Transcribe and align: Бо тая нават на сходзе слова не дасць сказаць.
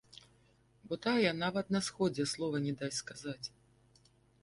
Бо 0.91 0.99
тая 1.03 1.33
нават 1.43 1.71
на 1.77 1.83
сходзе 1.91 2.29
слова 2.35 2.65
не 2.67 2.73
дасць 2.83 3.01
сказаць. 3.07 3.47